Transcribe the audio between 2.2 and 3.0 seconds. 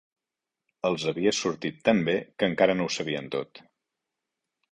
que encara no ho